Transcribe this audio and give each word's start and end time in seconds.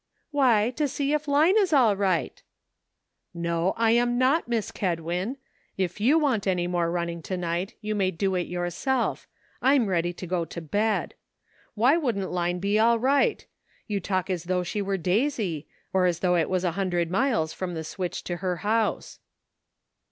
"Why, 0.31 0.71
to 0.77 0.87
see 0.87 1.13
if 1.13 1.27
Line 1.27 1.55
is 1.59 1.71
all 1.71 1.95
right." 1.95 2.41
"No, 3.35 3.75
I 3.77 3.93
just 3.93 4.01
am 4.01 4.17
not, 4.17 4.47
Miss 4.47 4.71
Kedwin! 4.71 5.37
If 5.77 6.01
you 6.01 6.17
want 6.17 6.47
any 6.47 6.65
more 6.65 6.89
running 6.89 7.21
to 7.21 7.37
night 7.37 7.75
you 7.81 7.93
may 7.93 8.09
do 8.09 8.33
it 8.33 8.47
yourself; 8.47 9.27
I'm 9.61 9.85
ready 9.85 10.11
to 10.11 10.25
go 10.25 10.43
to 10.43 10.59
bed. 10.59 11.13
Why 11.75 11.97
wouldn't 11.97 12.31
Line 12.31 12.57
be 12.57 12.79
all 12.79 12.97
right? 12.97 13.45
You 13.85 13.99
talk 13.99 14.31
as 14.31 14.45
though 14.45 14.63
she 14.63 14.81
were 14.81 14.93
''WHAT 14.97 15.03
COULD 15.03 15.05
HAPPEN?'' 15.05 15.25
59 15.25 15.25
Daisy, 15.55 15.67
or 15.93 16.05
as 16.07 16.19
though 16.21 16.35
it 16.35 16.49
was 16.49 16.63
a 16.63 16.71
hundred 16.71 17.11
miles 17.11 17.53
from 17.53 17.75
the 17.75 17.83
switch 17.83 18.23
to 18.23 18.37
her 18.37 18.55
house." 18.65 19.19